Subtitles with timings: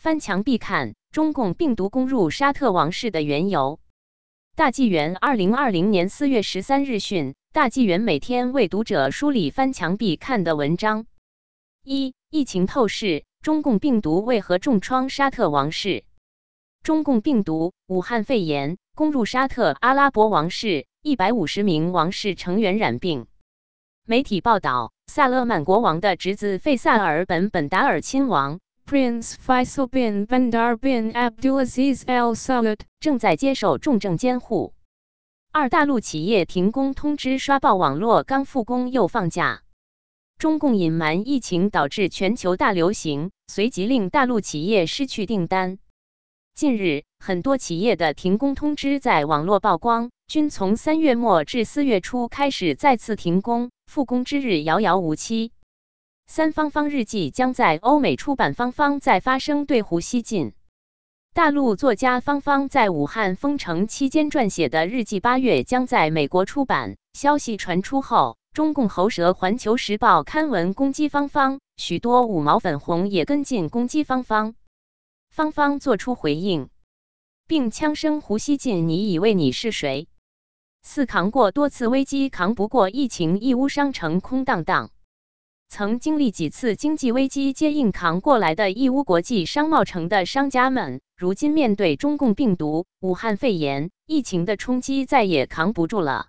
[0.00, 3.80] 翻墙必看中共病毒攻入沙特王室的缘由。
[4.56, 11.04] 大纪元二零二零年四月十三日讯，大纪元每天为读者梳理翻墙必看的文章。
[11.84, 16.04] 一、疫情透视：中共病毒为何重创沙特王室？
[16.82, 23.26] 中共病毒武汉肺炎攻入沙特阿拉伯王室，一百五十名王室成员染病。
[24.06, 28.60] 媒体报道，萨勒曼国王的侄子费萨尔本本达尔亲王
[28.90, 34.74] Prince Faisal bin Bandar bin Abdulaziz Al Saud 正在接受重症监护。
[35.52, 39.62] 二大陆企业停工通知刷爆网络，刚复工又放假。
[40.38, 45.78] 中共隐瞒疫情导致全球大流行，随即令大陆企业失去订单。
[46.56, 53.70] 近日，很多企业的停工通知在网络曝光，均从三月末至四月初开始再次停工。
[53.86, 55.52] 复工之日遥遥无期。
[56.32, 60.52] 三方方日记将在欧美出版，方方在发声对胡锡进。
[61.34, 66.96] 大陆作家方方在武汉封城期间撰写的日记，八月将在美国出版。
[67.14, 74.54] 消息传出后，中共喉舌《环球时报》刊文攻击方方，许多五毛粉红也跟进攻击方方。
[75.30, 76.68] 方方作出回应，
[77.48, 80.06] 并枪声胡锡进：“你以为你是谁？”
[80.86, 83.40] 四扛过多次危机，扛不过疫情。
[83.40, 84.90] 义乌商城空荡荡，
[85.72, 96.26] 曾经历几次经济危机，皆硬扛过来的义乌国际商贸城的商家们，如今面对中共病毒、武汉肺炎疫情的冲击，再也扛不住了。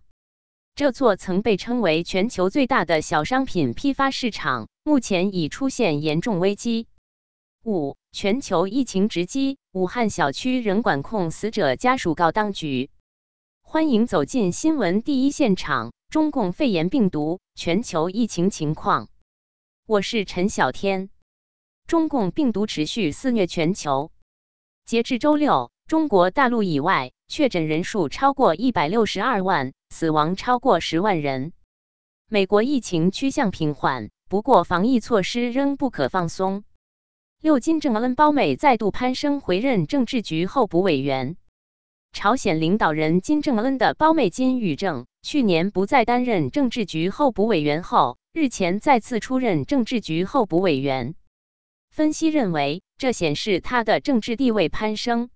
[0.75, 6.85] 这座曾被称为全球最大的小商品批发市场，目前已出现严重危机。
[7.65, 12.91] 五，全球疫情直击，武汉小区仍管控死者家属告当局。
[13.63, 15.91] 欢迎走进新闻第一现场。
[16.11, 19.07] 中共肺炎病毒全球疫情情况，
[19.91, 21.09] 我是陈小天。
[21.85, 24.09] 中共病毒持续肆虐全球，
[24.85, 31.51] 截至周六，中国大陆以外确诊人数超过一百六十二万，死亡超过十万人。
[32.29, 36.63] 美国疫情趋向平缓，不过防疫措施仍不可放松。
[37.41, 41.35] 六金正恩胞美再度攀升，回任政治局候补委员。
[42.13, 51.15] 朝鲜领导人金正恩的胞妹金宇正去年不再担任政治局候补委员后，日前再次出任政治局候补委员。
[51.89, 55.29] 分析认为，这显示他的政治地位攀升。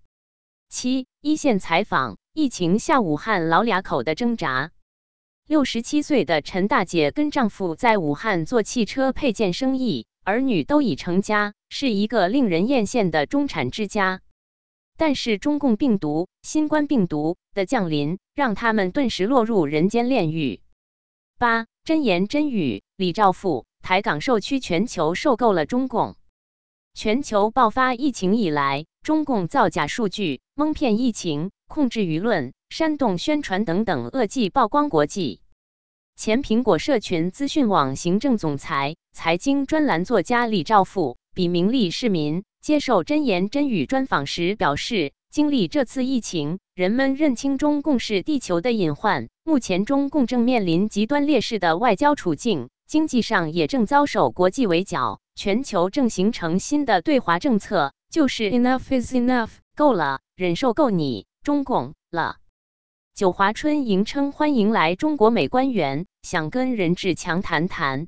[0.69, 4.71] 七一线采访：疫情下武汉老俩口的挣扎。
[5.47, 14.21] 六十七岁的陈大姐跟丈夫在武汉做汽车配件生意，儿女都已成家，是一个令人艳羡的中产之家。
[14.97, 20.61] 但是中共病毒、新冠病毒的降临，让他们顿时落入人间炼狱。
[21.37, 26.15] 八真言真语，李兆富，台港授区全球受够了中共。
[26.93, 35.41] 全球爆发疫情以来，中共造假数据、蒙骗疫情、控制舆论、煽动宣传等等恶迹曝光国际。
[36.15, 42.45] 前苹果社群资讯网行政总裁、财经专栏作家李兆富，笔名利市民。
[42.65, 49.29] 接受真言真语专访时表示，经历这次疫情，人们认清中共是地球的隐患。
[49.43, 62.37] 目前中共正面临极端劣势的外交处境，经济上也正遭受国际围剿，全球正形成新的对华政策，就是 enough is enough，够了，忍受够你中共了。
[63.13, 68.07] 九华春迎称欢迎来中国美官员，想跟任志强谈谈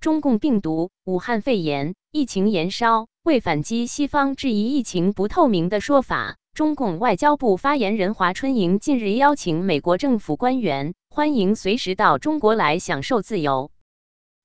[0.00, 3.06] 中共病毒、武汉肺炎疫情延烧。
[3.22, 13.70] 为反击西方质疑疫情不透明的说法，中共外交部发言人华春莹近日邀请美国政府官员，欢迎随时到中国来享受自由。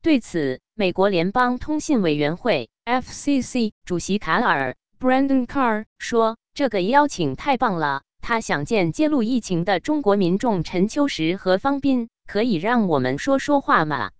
[0.01, 14.11] 对此，美国联邦通信委员会 （FCC） 主席卡尔 （Brandon Carr） 说：“这个邀请太棒了，他想见揭露疫情的中国民众陈秋实和方斌，可以让我们说说话吗？”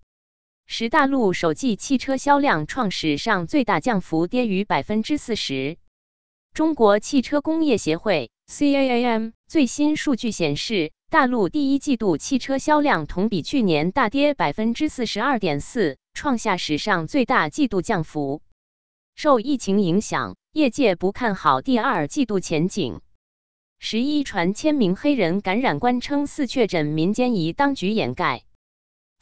[0.67, 5.77] 十大陆首季汽车销量创史上最大降幅，跌逾百分之四十。
[6.53, 18.41] 中国汽车工业协会 （CAAM） 最新数据显示，大陆第一季度汽车销量同比去年大跌百分之四十二点四，创下史上最大季度降幅。
[19.15, 23.01] 受疫情影响，业界不看好第二季度前景。
[23.77, 28.43] 十一传千名黑人感染，官称四确诊，民间疑当局掩盖。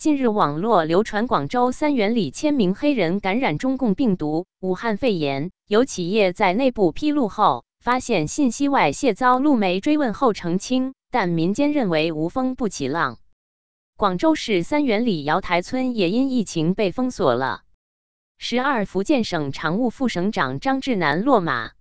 [0.03, 13.17] 近日，网络流传广州三元里千名黑人感染中共病毒武汉肺炎，有企业在内部披露后，发现信息外泄，遭路媒追问后澄清，但民间认为无风不起浪。
[13.95, 17.61] 广州市三元里瑶台村也因疫情被封锁了。
[18.37, 21.71] 十二，福建省常务副省长张志南落马。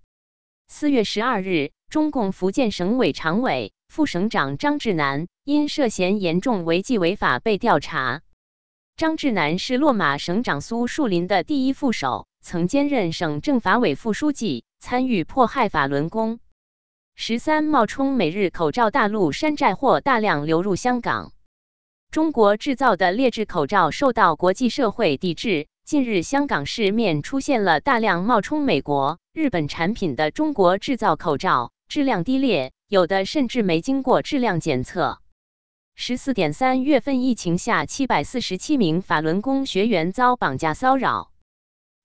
[0.68, 8.22] 四月十二日，中共福建省委常委、副省长张志南因涉嫌严重违纪违法被调查。
[8.96, 16.40] 张志南是落马省长苏树林的第一副手，曾兼任省政法委副书记，参与迫害法轮功。
[17.16, 21.34] 十三，冒充美日口罩大陆山寨货大量流入香港。
[22.10, 25.66] 中国制造的劣质口罩受到国际社会抵制。
[25.84, 35.20] 近日，香港市面出现了大量冒充美国、日本产品的中国制造口罩，质量低劣，有的甚至没经过质量检测。
[35.94, 41.32] 十四点三月份疫情下，七百四十七名法轮功学员遭绑架骚扰。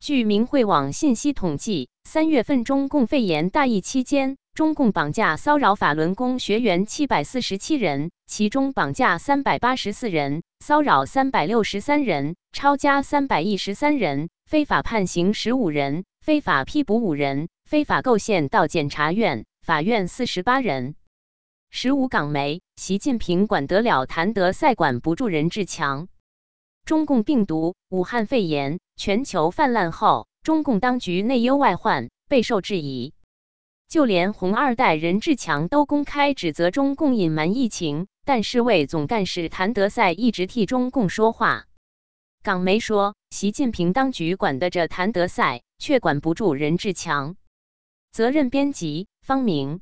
[0.02, 4.36] 据明慧网信息统计，三月份中共肺炎大疫期间。
[4.54, 20.96] 中共绑架骚扰法轮功学员七百四十七人，其中绑架三百八十四人，骚扰三百六十三人，抄家三百一十三人，非法判刑十五人，非法批捕五人，非法构陷到检察院、法院四十八人。
[21.70, 26.08] 十五港媒：习近平管得了谭德赛，管不住任志强。
[26.86, 33.14] 中共病毒武汉肺炎全球泛滥后，中共当局内忧外患，备受质疑。
[33.90, 41.66] 就连红二代任志强都公开指责中共隐瞒疫情，但世卫总干事谭德赛一直替中共说话。
[42.42, 47.36] 港媒说，习近平当局管得着谭德赛，却管不住任志强。
[48.14, 49.82] 责任编辑：方明。